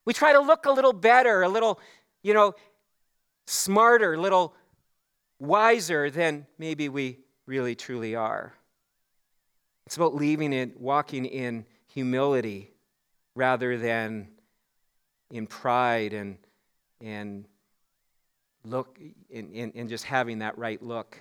[0.05, 1.81] We try to look a little better, a little,
[2.23, 2.55] you know,
[3.47, 4.55] smarter, little
[5.39, 8.55] wiser than maybe we really truly are.
[9.87, 12.71] It's about leaving it, walking in humility
[13.35, 14.29] rather than
[15.31, 16.39] in pride and,
[17.01, 17.47] and
[18.65, 18.99] look
[19.35, 21.19] and, in, in just having that right look.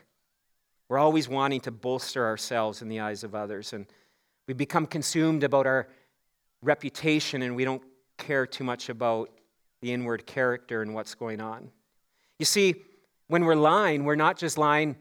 [0.89, 3.86] We're always wanting to bolster ourselves in the eyes of others, and
[4.47, 5.88] we become consumed about our
[6.62, 7.81] reputation and we don't
[8.17, 9.29] care too much about
[9.81, 11.71] the inward character and what's going on.
[12.41, 12.73] You see,
[13.27, 14.95] when we're lying, we're not just lying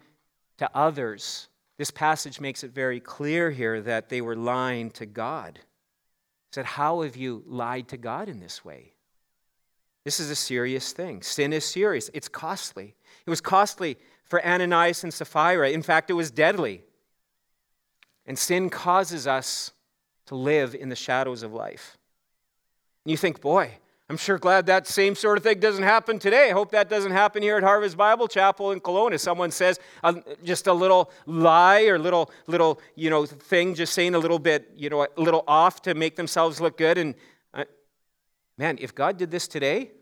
[0.58, 1.48] to others.
[1.78, 5.52] This passage makes it very clear here that they were lying to God.
[5.54, 8.92] He said, How have you lied to God in this way?
[10.04, 11.22] This is a serious thing.
[11.22, 12.94] Sin is serious, it's costly.
[13.24, 15.70] It was costly for Ananias and Sapphira.
[15.70, 16.82] In fact, it was deadly.
[18.26, 19.72] And sin causes us
[20.26, 21.96] to live in the shadows of life.
[23.06, 23.78] And you think, boy,
[24.10, 26.50] I'm sure glad that same sort of thing doesn't happen today.
[26.50, 29.20] I hope that doesn't happen here at Harvest Bible Chapel in Kelowna.
[29.20, 34.16] Someone says uh, just a little lie or little little you know thing, just saying
[34.16, 36.98] a little bit you know a little off to make themselves look good.
[36.98, 37.14] And
[37.54, 37.66] uh,
[38.58, 39.92] man, if God did this today,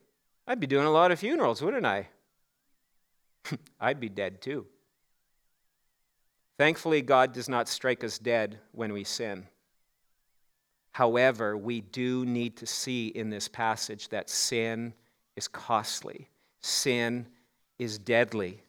[0.46, 2.08] I'd be doing a lot of funerals, wouldn't I?
[3.78, 4.64] I'd be dead too.
[6.56, 9.48] Thankfully, God does not strike us dead when we sin.
[10.92, 14.94] However, we do need to see in this passage that sin
[15.36, 16.28] is costly,
[16.60, 17.26] sin
[17.78, 18.62] is deadly.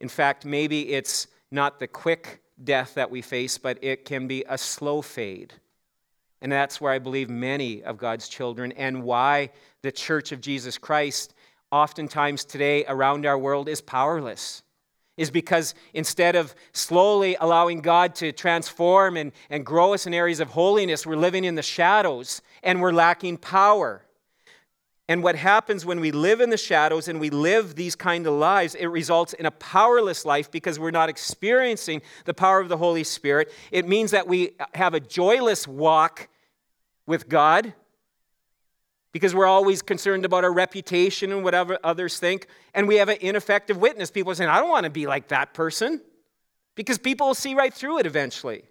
[0.00, 4.44] In fact, maybe it's not the quick death that we face, but it can be
[4.48, 5.54] a slow fade.
[6.42, 9.50] And that's where I believe many of God's children and why
[9.82, 11.34] the church of Jesus Christ,
[11.70, 14.62] oftentimes today around our world, is powerless
[15.20, 20.40] is because instead of slowly allowing God to transform and, and grow us in areas
[20.40, 24.02] of holiness, we're living in the shadows and we're lacking power.
[25.10, 28.32] And what happens when we live in the shadows and we live these kind of
[28.32, 32.78] lives, it results in a powerless life because we're not experiencing the power of the
[32.78, 33.52] Holy Spirit.
[33.70, 36.28] It means that we have a joyless walk
[37.04, 37.74] with God
[39.12, 42.46] because we're always concerned about our reputation and whatever others think.
[42.74, 44.10] And we have an ineffective witness.
[44.10, 46.00] People are saying, I don't want to be like that person
[46.76, 48.64] because people will see right through it eventually.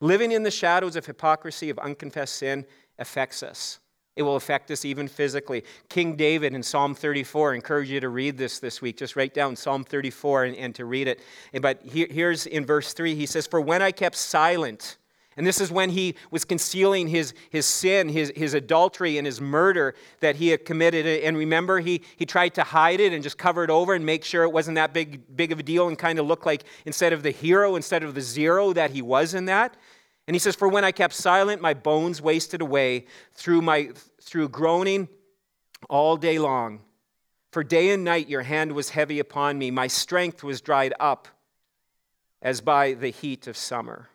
[0.00, 2.66] Living in the shadows of hypocrisy, of unconfessed sin,
[2.98, 3.80] affects us.
[4.14, 5.62] It will affect us even physically.
[5.90, 8.96] King David in Psalm 34, I encourage you to read this this week.
[8.96, 11.20] Just write down Psalm 34 and, and to read it.
[11.60, 14.96] But here's in verse 3, he says, For when I kept silent,
[15.36, 19.38] and this is when he was concealing his, his sin, his, his adultery, and his
[19.38, 21.04] murder that he had committed.
[21.06, 24.24] And remember, he, he tried to hide it and just cover it over and make
[24.24, 27.12] sure it wasn't that big, big of a deal and kind of look like instead
[27.12, 29.76] of the hero, instead of the zero that he was in that.
[30.26, 33.90] And he says, For when I kept silent, my bones wasted away through, my,
[34.22, 35.06] through groaning
[35.90, 36.80] all day long.
[37.52, 39.70] For day and night your hand was heavy upon me.
[39.70, 41.28] My strength was dried up
[42.40, 44.08] as by the heat of summer.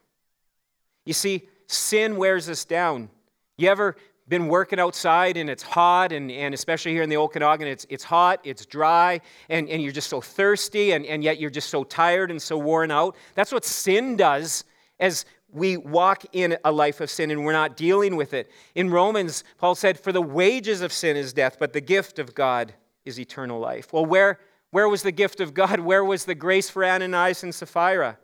[1.05, 3.09] You see, sin wears us down.
[3.57, 3.95] You ever
[4.27, 8.03] been working outside and it's hot, and, and especially here in the Okanagan, it's, it's
[8.03, 11.83] hot, it's dry, and, and you're just so thirsty, and, and yet you're just so
[11.83, 13.15] tired and so worn out?
[13.35, 14.63] That's what sin does
[14.99, 18.49] as we walk in a life of sin and we're not dealing with it.
[18.75, 22.33] In Romans, Paul said, For the wages of sin is death, but the gift of
[22.33, 23.91] God is eternal life.
[23.91, 25.79] Well, where, where was the gift of God?
[25.81, 28.17] Where was the grace for Ananias and Sapphira?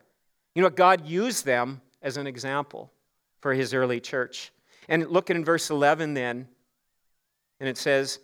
[0.56, 0.76] You know what?
[0.78, 2.90] God used them as an example
[3.42, 4.52] for his early church.
[4.88, 6.48] And look at in verse 11 then,
[7.60, 8.20] and it says,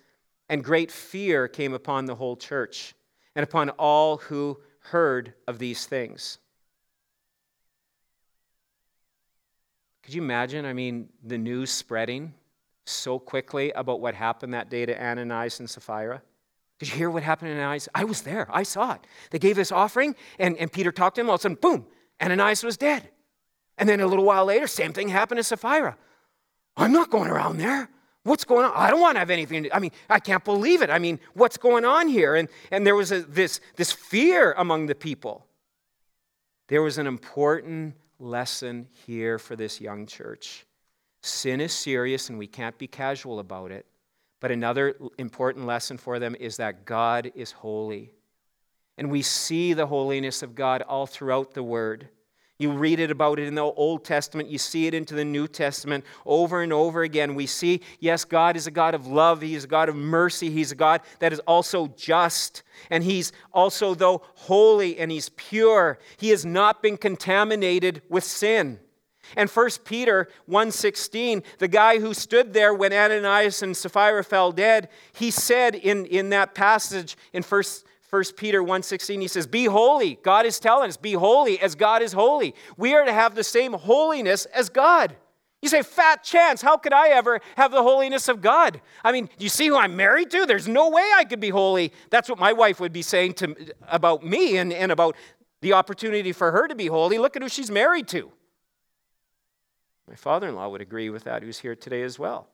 [0.49, 2.95] And great fear came upon the whole church
[3.35, 6.37] and upon all who heard of these things.
[10.03, 10.65] Could you imagine?
[10.65, 12.33] I mean, the news spreading
[12.85, 16.21] so quickly about what happened that day to Ananias and Sapphira.
[16.79, 17.89] Did you hear what happened to Ananias?
[17.93, 18.47] I was there.
[18.49, 19.01] I saw it.
[19.31, 21.29] They gave this offering, and, and Peter talked to him.
[21.29, 21.85] All of a sudden, boom,
[22.21, 23.09] Ananias was dead.
[23.77, 25.97] And then a little while later, same thing happened to Sapphira.
[26.77, 27.89] I'm not going around there.
[28.23, 28.71] What's going on?
[28.73, 29.63] I don't want to have anything.
[29.63, 30.89] To, I mean, I can't believe it.
[30.89, 32.35] I mean, what's going on here?
[32.35, 35.45] And, and there was a, this, this fear among the people.
[36.67, 40.65] There was an important lesson here for this young church.
[41.21, 43.85] Sin is serious and we can't be casual about it.
[44.39, 48.11] But another important lesson for them is that God is holy.
[48.97, 52.09] And we see the holiness of God all throughout the Word.
[52.59, 55.47] You read it about it in the Old Testament, you see it into the New
[55.47, 57.33] Testament over and over again.
[57.33, 60.51] We see, yes, God is a God of love, He is a God of mercy,
[60.51, 62.61] He's a God that is also just,
[62.91, 65.97] and He's also, though, holy and He's pure.
[66.17, 68.79] He has not been contaminated with sin.
[69.35, 74.89] And 1 Peter 1:16, the guy who stood there when Ananias and Sapphira fell dead,
[75.13, 77.63] he said in, in that passage in 1
[78.13, 82.03] 1 Peter 1:16 he says, "Be holy." God is telling us, "Be holy as God
[82.03, 85.15] is holy." We are to have the same holiness as God.
[85.63, 88.81] You say, fat chance, how could I ever have the holiness of God?
[89.03, 90.45] I mean, you see who I'm married to?
[90.45, 91.91] There's no way I could be holy.
[92.11, 93.55] That's what my wife would be saying to,
[93.87, 95.15] about me and, and about
[95.61, 97.17] the opportunity for her to be holy.
[97.17, 98.31] Look at who she's married to.
[100.07, 102.49] My father in law would agree with that, who's here today as well.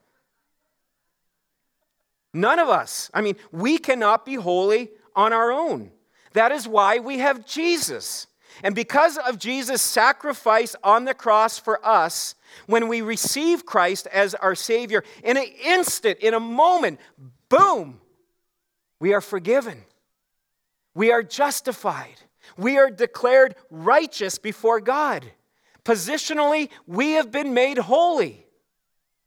[2.34, 3.10] None of us.
[3.14, 5.92] I mean, we cannot be holy on our own.
[6.34, 8.28] That is why we have Jesus.
[8.64, 14.36] And because of Jesus' sacrifice on the cross for us, when we receive Christ as
[14.36, 17.00] our Savior, in an instant, in a moment,
[17.48, 18.02] boom,
[19.00, 19.84] we are forgiven.
[20.94, 22.16] We are justified.
[22.58, 25.32] We are declared righteous before God.
[25.86, 28.46] Positionally, we have been made holy.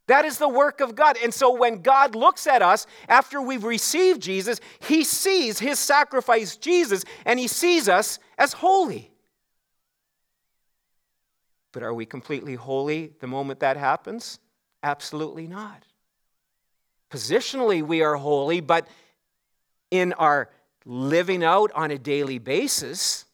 [0.08, 1.16] That is the work of God.
[1.22, 6.56] And so when God looks at us after we've received Jesus, he sees his sacrifice,
[6.56, 9.10] Jesus, and he sees us as holy.
[11.72, 14.38] But are we completely holy the moment that happens?
[14.82, 15.84] Absolutely not.
[17.10, 18.88] Positionally, we are holy, but
[19.90, 20.50] in our
[20.84, 23.24] living out on a daily basis,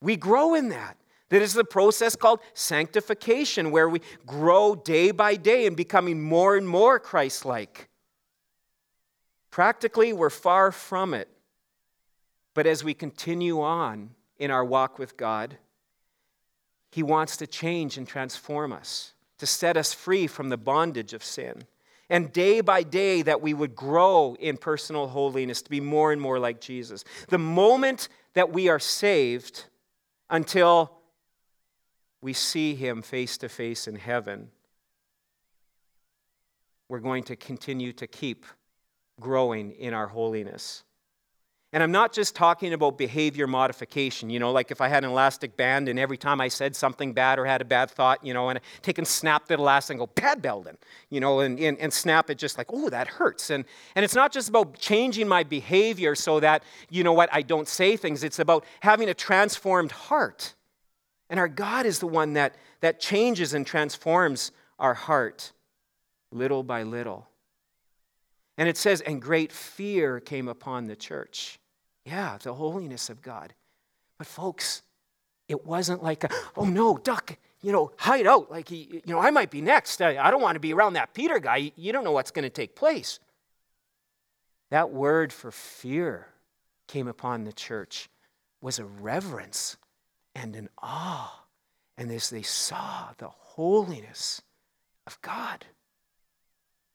[0.00, 0.96] we grow in that.
[1.32, 6.58] That is the process called sanctification, where we grow day by day in becoming more
[6.58, 7.88] and more Christ like.
[9.50, 11.30] Practically, we're far from it.
[12.52, 15.56] But as we continue on in our walk with God,
[16.90, 21.24] he wants to change and transform us, to set us free from the bondage of
[21.24, 21.62] sin.
[22.10, 26.20] And day by day, that we would grow in personal holiness to be more and
[26.20, 27.04] more like Jesus.
[27.28, 29.64] The moment that we are saved
[30.28, 30.98] until
[32.22, 34.48] we see him face to face in heaven,
[36.88, 38.46] we're going to continue to keep
[39.20, 40.84] growing in our holiness.
[41.74, 45.10] And I'm not just talking about behavior modification, you know, like if I had an
[45.10, 48.34] elastic band and every time I said something bad or had a bad thought, you
[48.34, 50.76] know, and I take and snap the elastic and go, bad Meldon,
[51.08, 53.48] you know, and, and, and snap it just like, oh, that hurts.
[53.48, 57.40] And, and it's not just about changing my behavior so that, you know what, I
[57.40, 58.22] don't say things.
[58.22, 60.54] It's about having a transformed heart.
[61.32, 65.52] And our God is the one that, that changes and transforms our heart
[66.30, 67.26] little by little.
[68.58, 71.58] And it says, and great fear came upon the church.
[72.04, 73.54] Yeah, the holiness of God.
[74.18, 74.82] But folks,
[75.48, 78.50] it wasn't like, a, oh no, duck, you know, hide out.
[78.50, 80.02] Like, he, you know, I might be next.
[80.02, 81.72] I, I don't want to be around that Peter guy.
[81.76, 83.20] You don't know what's going to take place.
[84.68, 86.28] That word for fear
[86.88, 88.10] came upon the church
[88.60, 89.78] was a reverence
[90.34, 91.44] and an awe.
[91.96, 94.42] And as they saw the holiness
[95.06, 95.66] of God,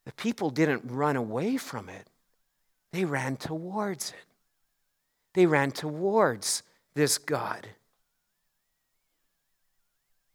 [0.05, 2.07] the people didn't run away from it,
[2.91, 4.27] they ran towards it
[5.37, 6.63] they ran towards
[6.95, 7.67] this God.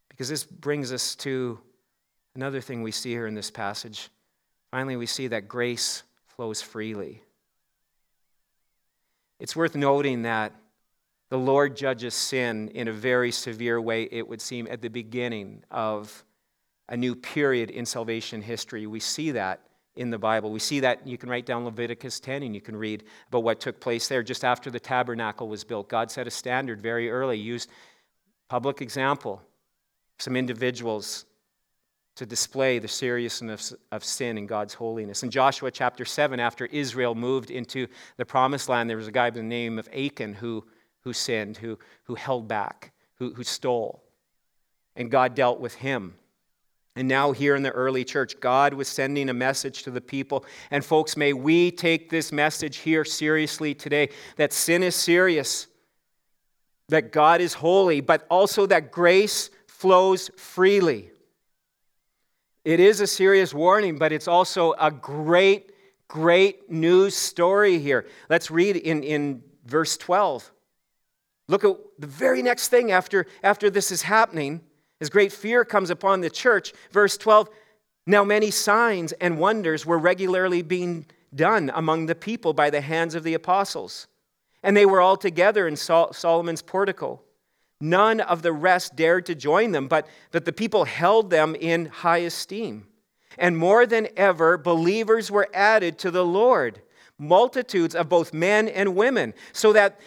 [0.09, 1.59] Because this brings us to
[2.37, 4.11] another thing we see here in this passage.
[4.71, 7.21] Finally, we see that grace flows freely.
[9.41, 10.53] It's worth noting that
[11.33, 15.65] the Lord judges sin in a very severe way, it would seem, at the beginning
[15.71, 16.27] of
[16.91, 18.87] a new period in salvation history.
[18.87, 19.63] We see that
[19.97, 20.53] in the Bible.
[20.53, 23.61] We see that you can write down Leviticus 10 and you can read about what
[23.61, 25.89] took place there just after the tabernacle was built.
[25.89, 27.71] God set a standard very early, used
[28.51, 29.41] public example,
[30.19, 31.25] some individuals
[32.17, 35.23] to display the seriousness of sin and God's holiness.
[35.23, 37.87] In Joshua chapter 7, after Israel moved into
[38.19, 40.63] the promised land, there was a guy by the name of Achan who,
[41.03, 44.03] who sinned, who, who held back, who, who stole.
[44.97, 46.15] And God dealt with him.
[46.95, 50.45] And now, here in the early church, God was sending a message to the people.
[50.71, 55.69] And, folks, may we take this message here seriously today that sin is serious,
[56.91, 61.11] that God is holy, but also that grace flows freely.
[62.65, 65.73] It is a serious warning, but it's also a great,
[66.09, 68.07] great news story here.
[68.29, 70.53] Let's read in, in verse 12.
[71.53, 74.63] Look at the very next thing after, after this is happening.
[75.03, 77.51] As great fear comes upon the church, verse 12,
[78.07, 83.15] now many signs and wonders were regularly being done among the people by the hands
[83.15, 84.07] of the apostles.
[84.63, 87.21] And they were all together in Sol- Solomon's portico.
[87.83, 91.85] None of the rest dared to join them, but that the people held them in
[91.85, 92.87] high esteem.
[93.37, 96.81] And more than ever, believers were added to the Lord,
[97.19, 100.01] multitudes of both men and women, so that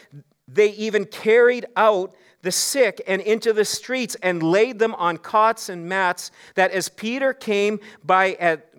[0.48, 5.70] they even carried out the sick and into the streets and laid them on cots
[5.70, 8.72] and mats, that as Peter came by at,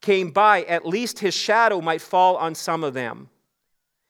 [0.00, 3.28] came by, at least his shadow might fall on some of them.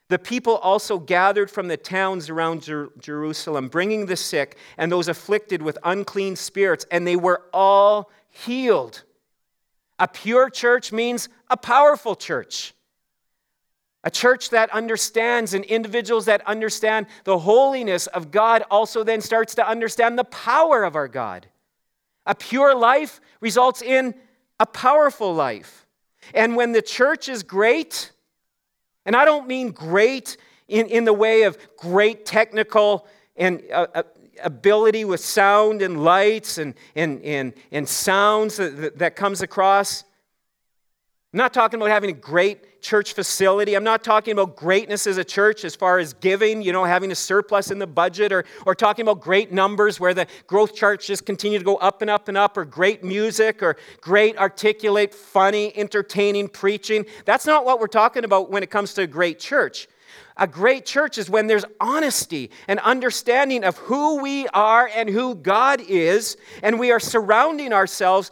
[0.08, 5.08] The people also gathered from the towns around Jer- Jerusalem, bringing the sick and those
[5.08, 9.04] afflicted with unclean spirits, and they were all healed.
[9.98, 12.74] A pure church means a powerful church.
[14.02, 19.54] A church that understands and individuals that understand the holiness of God also then starts
[19.56, 21.46] to understand the power of our God.
[22.24, 24.14] A pure life results in
[24.58, 25.86] a powerful life.
[26.32, 28.10] And when the church is great,
[29.04, 34.02] and I don't mean great in, in the way of great technical and uh, uh
[34.42, 40.02] ability with sound and lights and, and, and, and sounds that, that comes across.
[41.32, 43.74] I'm not talking about having a great church facility.
[43.74, 47.10] I'm not talking about greatness as a church as far as giving, you know, having
[47.10, 51.06] a surplus in the budget, or, or talking about great numbers where the growth charts
[51.06, 55.14] just continue to go up and up and up, or great music, or great, articulate,
[55.14, 57.06] funny, entertaining preaching.
[57.24, 59.88] That's not what we're talking about when it comes to a great church.
[60.36, 65.34] A great church is when there's honesty and understanding of who we are and who
[65.34, 68.30] God is, and we are surrounding ourselves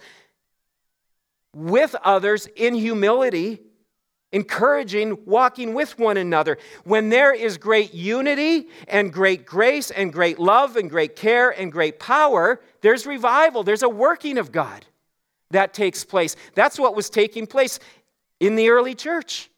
[1.55, 3.61] with others in humility,
[4.33, 6.59] encouraging, walking with one another.
[6.85, 11.73] When there is great unity and great grace and great love and great care and
[11.73, 14.85] great power, there's revival, there's a working of God
[15.51, 16.37] that takes place.
[16.55, 17.79] That's what was taking place
[18.39, 19.51] in the early church.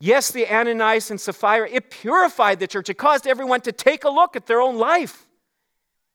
[0.00, 2.88] Yes, the Ananias and Sapphira, it purified the church.
[2.88, 5.26] It caused everyone to take a look at their own life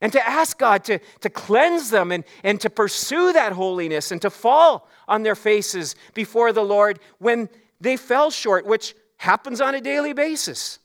[0.02, 4.22] and to ask God to, to cleanse them and, and to pursue that holiness and
[4.22, 7.50] to fall on their faces before the Lord when
[7.84, 10.80] they fell short, which happens on a daily basis.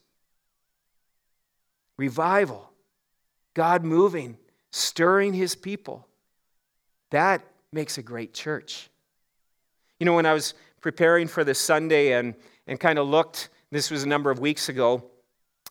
[1.97, 2.69] Revival,
[3.53, 4.37] God moving,
[4.71, 6.07] stirring his people.
[7.11, 7.41] That
[7.71, 8.89] makes a great church.
[9.99, 12.35] You know, when I was preparing for this Sunday and
[12.67, 15.03] and kind of looked, this was a number of weeks ago,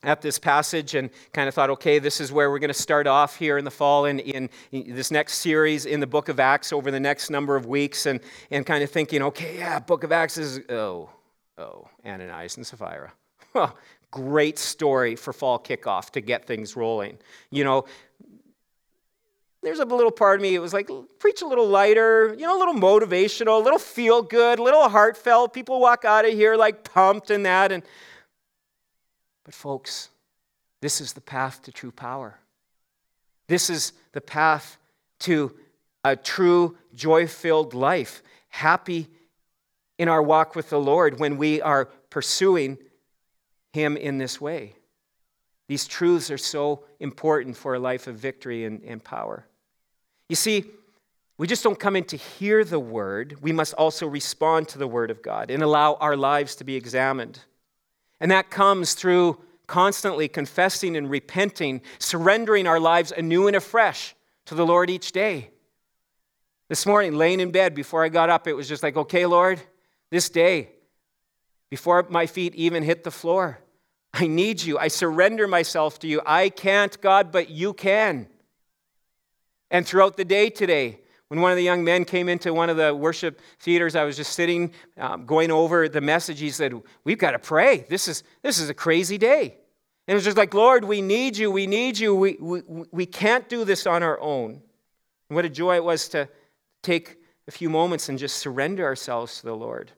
[0.02, 3.06] at this passage and kind of thought, okay, this is where we're going to start
[3.06, 6.38] off here in the fall in, in, in, this next series in the book of
[6.38, 8.20] Acts over the next number of weeks, and,
[8.50, 11.10] and kind of thinking, okay, yeah, book of Acts is, oh,
[11.58, 13.12] oh, Ananias and Sapphira.
[14.10, 17.18] Great story for fall kickoff to get things rolling.
[17.50, 17.84] You know,
[19.62, 20.88] there's a little part of me, it was like,
[21.18, 24.88] preach a little lighter, you know, a little motivational, a little feel good, a little
[24.88, 25.52] heartfelt.
[25.52, 27.72] People walk out of here like pumped and that.
[27.72, 27.82] And,
[29.44, 30.10] but, folks,
[30.80, 32.38] this is the path to true power.
[33.48, 34.78] This is the path
[35.20, 35.54] to
[36.04, 39.08] a true joy filled life, happy
[39.98, 42.78] in our walk with the Lord when we are pursuing
[43.72, 44.74] Him in this way.
[45.66, 49.46] These truths are so important for a life of victory and, and power.
[50.28, 50.64] You see,
[51.36, 54.88] we just don't come in to hear the word, we must also respond to the
[54.88, 57.40] word of God and allow our lives to be examined.
[58.20, 64.54] And that comes through constantly confessing and repenting, surrendering our lives anew and afresh to
[64.54, 65.50] the Lord each day.
[66.68, 69.60] This morning, laying in bed before I got up, it was just like, okay, Lord,
[70.10, 70.70] this day,
[71.70, 73.58] before my feet even hit the floor,
[74.14, 74.78] I need you.
[74.78, 76.22] I surrender myself to you.
[76.24, 78.26] I can't, God, but you can.
[79.70, 82.78] And throughout the day today, when one of the young men came into one of
[82.78, 86.40] the worship theaters, I was just sitting, um, going over the message.
[86.40, 86.72] He said,
[87.04, 87.84] We've got to pray.
[87.88, 89.58] This is, this is a crazy day.
[90.06, 91.50] And it was just like, Lord, we need you.
[91.50, 92.14] We need you.
[92.14, 94.62] We, we, we can't do this on our own.
[95.28, 96.30] And what a joy it was to
[96.82, 99.92] take a few moments and just surrender ourselves to the Lord.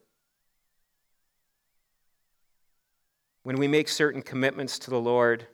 [3.51, 5.45] When we make certain commitments to the Lord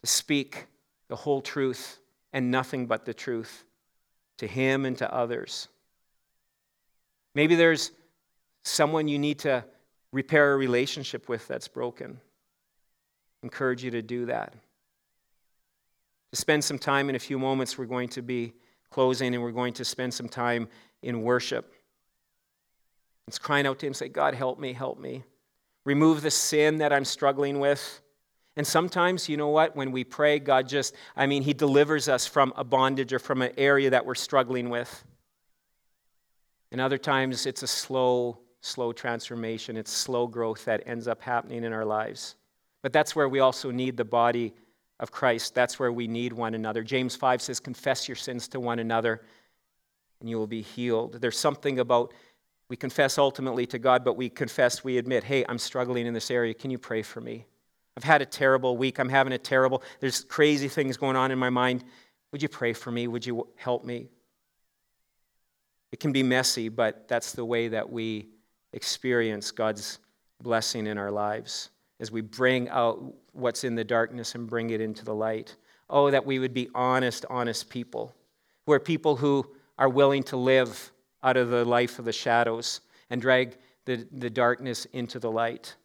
[0.00, 0.66] to speak
[1.06, 2.00] the whole truth
[2.32, 3.62] and nothing but the truth
[4.38, 5.68] to Him and to others.
[7.36, 7.92] Maybe there's
[8.64, 9.64] someone you need to
[10.10, 12.18] repair a relationship with that's broken.
[13.44, 14.52] Encourage you to do that.
[16.32, 18.52] To spend some time in a few moments, we're going to be
[18.90, 20.66] closing and we're going to spend some time
[21.02, 21.72] in worship.
[23.28, 25.22] It's crying out to Him, say, God, help me, help me
[25.84, 28.00] remove the sin that I'm struggling with.
[28.56, 32.26] And sometimes, you know what, when we pray, God just, I mean, He delivers us
[32.26, 35.04] from a bondage or from an area that we're struggling with.
[36.70, 39.76] And other times, it's a slow, slow transformation.
[39.76, 42.36] It's slow growth that ends up happening in our lives.
[42.82, 44.54] But that's where we also need the body
[45.00, 45.54] of Christ.
[45.54, 46.82] That's where we need one another.
[46.82, 49.22] James 5 says, Confess your sins to one another,
[50.20, 51.20] and you will be healed.
[51.20, 52.12] There's something about
[52.72, 56.30] we confess ultimately to God, but we confess, we admit, hey, I'm struggling in this
[56.30, 56.54] area.
[56.54, 57.44] Can you pray for me?
[57.98, 58.98] I've had a terrible week.
[58.98, 61.84] I'm having a terrible, there's crazy things going on in my mind.
[62.30, 63.08] Would you pray for me?
[63.08, 64.08] Would you help me?
[65.90, 68.28] It can be messy, but that's the way that we
[68.72, 69.98] experience God's
[70.40, 71.68] blessing in our lives
[72.00, 75.56] as we bring out what's in the darkness and bring it into the light.
[75.90, 78.14] Oh, that we would be honest, honest people.
[78.64, 79.46] Who are people who
[79.78, 80.90] are willing to live
[81.22, 85.76] out of the life of the shadows and drag the, the darkness into the light.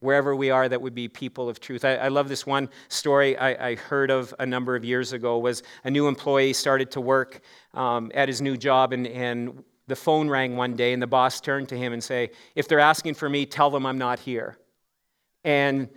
[0.00, 1.84] Wherever we are, that would be people of truth.
[1.84, 5.38] I, I love this one story I, I, heard of a number of years ago.
[5.38, 7.40] Was a new employee started to work
[7.72, 11.40] um, at his new job, and, and the phone rang one day, and the boss
[11.40, 14.58] turned to him and say, "If they're asking for me, tell them I'm not here."
[15.42, 15.88] And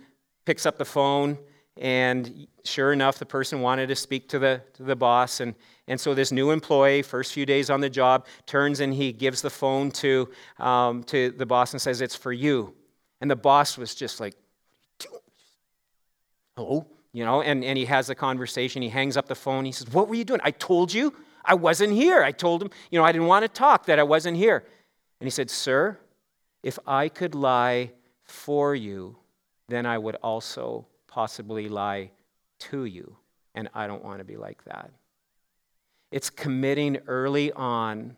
[0.46, 1.36] picks up the phone,
[1.78, 5.40] and sure enough, the person wanted to speak to the, to the boss.
[5.40, 5.54] And,
[5.86, 9.42] and so this new employee, first few days on the job, turns and he gives
[9.42, 12.74] the phone to, um, to the boss and says, It's for you.
[13.20, 14.34] And the boss was just like,
[16.56, 16.86] Hello?
[17.12, 18.82] You know, and, and he has a conversation.
[18.82, 19.64] He hangs up the phone.
[19.64, 20.40] He says, What were you doing?
[20.42, 21.14] I told you
[21.44, 22.22] I wasn't here.
[22.22, 24.64] I told him, you know, I didn't want to talk, that I wasn't here.
[25.20, 25.98] And he said, Sir,
[26.62, 27.92] if I could lie
[28.24, 29.16] for you,
[29.68, 30.86] then I would also
[31.18, 32.12] possibly lie
[32.60, 33.16] to you.
[33.56, 34.92] And I don't want to be like that.
[36.12, 38.16] It's committing early on,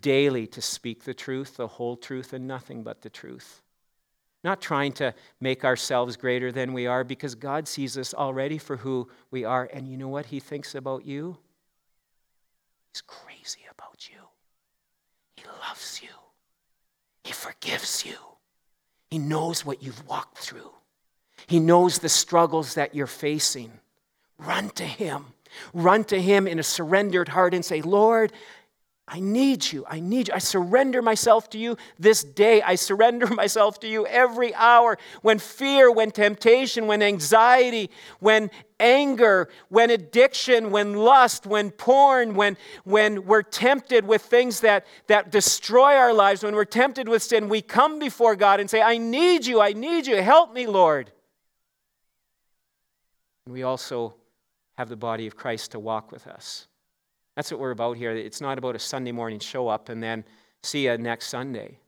[0.00, 3.62] daily, to speak the truth, the whole truth, and nothing but the truth.
[4.42, 8.78] Not trying to make ourselves greater than we are because God sees us already for
[8.78, 9.70] who we are.
[9.72, 11.38] And you know what He thinks about you?
[12.92, 14.22] He's crazy about you.
[15.36, 16.16] He loves you.
[17.22, 18.16] He forgives you.
[19.08, 20.72] He knows what you've walked through.
[21.50, 23.72] He knows the struggles that you're facing.
[24.38, 25.24] Run to Him.
[25.74, 28.32] Run to Him in a surrendered heart and say, Lord,
[29.08, 29.84] I need you.
[29.88, 30.34] I need you.
[30.34, 32.62] I surrender myself to you this day.
[32.62, 34.96] I surrender myself to you every hour.
[35.22, 37.90] When fear, when temptation, when anxiety,
[38.20, 44.86] when anger, when addiction, when lust, when porn, when, when we're tempted with things that,
[45.08, 48.80] that destroy our lives, when we're tempted with sin, we come before God and say,
[48.80, 49.60] I need you.
[49.60, 50.22] I need you.
[50.22, 51.10] Help me, Lord.
[53.44, 54.14] And we also
[54.76, 56.66] have the body of Christ to walk with us.
[57.36, 58.10] That's what we're about here.
[58.10, 60.24] It's not about a Sunday morning show up and then
[60.62, 61.78] see you next Sunday.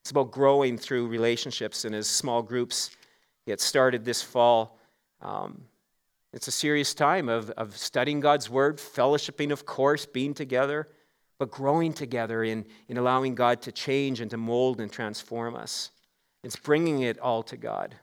[0.00, 2.90] It's about growing through relationships and as small groups
[3.46, 4.78] get started this fall.
[5.20, 5.62] Um,
[6.32, 10.88] it's a serious time of, of studying God's Word, fellowshipping, of course, being together,
[11.38, 15.90] but growing together in, in allowing God to change and to mold and transform us.
[16.44, 17.94] It's bringing it all to God.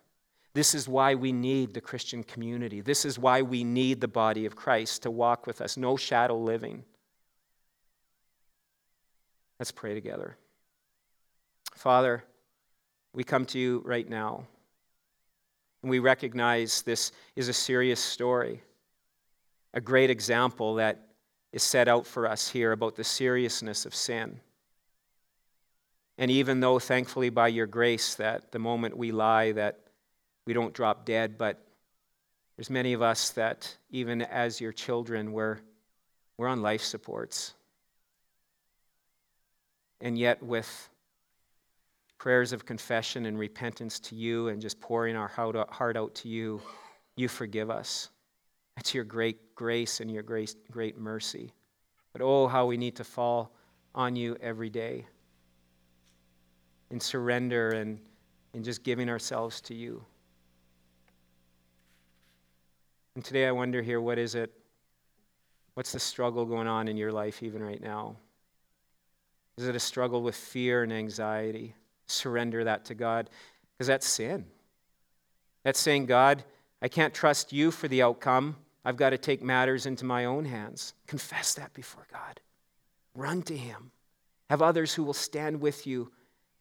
[0.55, 2.79] This is why we need the Christian community.
[2.79, 5.75] This is why we need the body of Christ to walk with us.
[5.75, 6.85] No shadow living.
[9.59, 10.37] Let's pray together.
[11.75, 12.23] Father,
[13.13, 14.45] we come to you right now.
[15.81, 18.63] And we recognize this is a serious story,
[19.73, 21.09] a great example that
[21.51, 24.39] is set out for us here about the seriousness of sin.
[26.17, 29.81] And even though, thankfully, by your grace, that the moment we lie, that
[30.45, 31.65] we don't drop dead, but
[32.55, 35.57] there's many of us that, even as your children, we're,
[36.37, 37.53] we're on life supports.
[40.01, 40.89] And yet, with
[42.17, 46.61] prayers of confession and repentance to you and just pouring our heart out to you,
[47.15, 48.09] you forgive us.
[48.75, 51.53] That's your great grace and your great, great mercy.
[52.13, 53.53] But oh, how we need to fall
[53.93, 55.05] on you every day
[56.91, 57.99] in surrender and
[58.53, 60.03] in just giving ourselves to you.
[63.15, 64.51] And today I wonder here what is it?
[65.73, 68.17] What's the struggle going on in your life even right now?
[69.57, 71.75] Is it a struggle with fear and anxiety?
[72.07, 73.29] Surrender that to God
[73.73, 74.45] because that's sin.
[75.63, 76.43] That's saying, God,
[76.81, 78.57] I can't trust you for the outcome.
[78.83, 80.93] I've got to take matters into my own hands.
[81.07, 82.39] Confess that before God.
[83.15, 83.91] Run to Him.
[84.49, 86.11] Have others who will stand with you.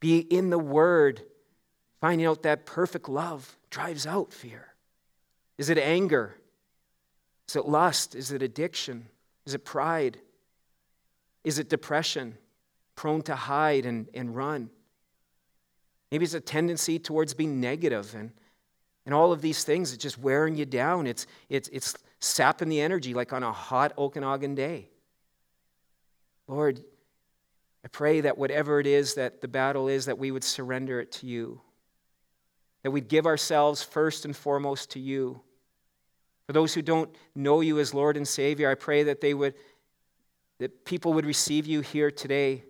[0.01, 1.21] Be in the Word.
[2.01, 4.69] Finding out that perfect love drives out fear.
[5.59, 6.37] Is it anger?
[7.49, 8.15] Is it lust?
[8.15, 9.09] Is it addiction?
[9.47, 10.19] Is it pride?
[11.45, 12.39] Is it depression?
[12.97, 14.71] Prone to hide and, and run?
[16.11, 18.31] Maybe it's a tendency towards being negative and,
[19.05, 19.93] and all of these things.
[19.93, 21.07] It's just wearing you down.
[21.07, 24.89] It's, it's, it's sapping the energy like on a hot Okanagan day.
[26.47, 26.81] Lord,
[27.85, 31.13] I pray that whatever it is that the battle is, that we would surrender it
[31.13, 31.61] to you.
[32.83, 35.41] That we'd give ourselves first and foremost to you.
[36.47, 39.55] For those who don't know you as Lord and Savior, I pray that they would
[40.59, 42.65] that people would receive you here today,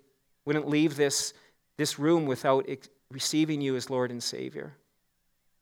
[0.45, 1.35] wouldn't leave this,
[1.77, 4.75] this room without ex- receiving you as Lord and Savior,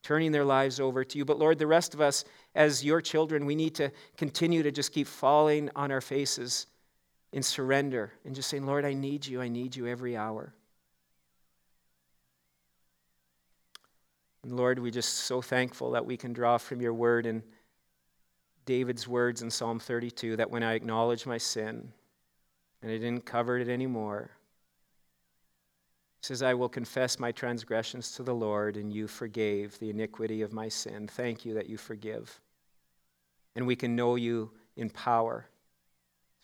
[0.02, 1.24] turning their lives over to you.
[1.24, 4.92] But Lord, the rest of us, as your children, we need to continue to just
[4.92, 6.66] keep falling on our faces
[7.32, 9.40] in surrender and just saying, Lord, I need you.
[9.40, 10.54] I need you every hour.
[14.44, 17.42] And Lord, we're just so thankful that we can draw from your word and
[18.64, 21.92] David's words in Psalm 32 that when I acknowledge my sin,
[22.82, 24.30] And I didn't cover it anymore.
[26.20, 30.42] He says, I will confess my transgressions to the Lord, and you forgave the iniquity
[30.42, 31.08] of my sin.
[31.08, 32.40] Thank you that you forgive.
[33.54, 35.46] And we can know you in power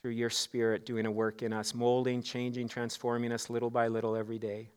[0.01, 4.15] through your Spirit doing a work in us, molding, changing, transforming us little by little
[4.15, 4.71] every day.